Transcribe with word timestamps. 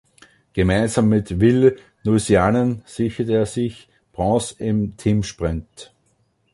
Gemeinsam 0.53 1.09
mit 1.09 1.39
Ville 1.39 1.75
Nousiainen 2.03 2.81
sicherte 2.87 3.33
er 3.33 3.45
sich 3.45 3.87
Bronze 4.13 4.55
im 4.57 4.97
Teamsprint. 4.97 5.93